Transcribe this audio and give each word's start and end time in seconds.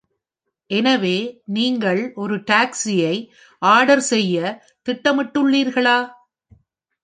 எனவே, 0.69 1.43
நீங்கள் 1.45 2.13
ஒரு 2.15 2.35
டாக்ஸியை 2.35 3.15
ஆர்டர் 3.61 4.03
செய்ய 4.03 4.37
திட்டமிட்டுள்ளீர்களா? 4.87 5.97